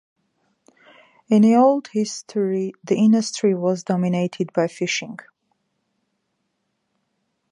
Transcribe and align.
In 1.29 1.43
the 1.43 1.55
old 1.55 1.89
history, 1.89 2.73
the 2.83 2.95
industry 2.95 3.53
was 3.53 3.83
dominated 3.83 4.51
by 4.51 4.65
fishing. 4.65 5.19